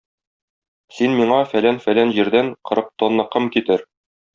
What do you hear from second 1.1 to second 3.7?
миңа фәлән-фәлән җирдән кырык тонна ком